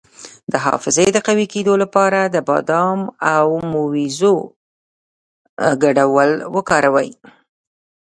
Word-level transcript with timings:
د 0.51 0.53
حافظې 0.65 1.07
د 1.11 1.17
قوي 1.27 1.45
کیدو 1.53 1.73
لپاره 1.83 2.19
د 2.25 2.35
بادام 2.49 2.99
او 3.35 3.45
مویزو 3.73 4.35
ګډول 5.83 6.29
وکاروئ 6.55 7.09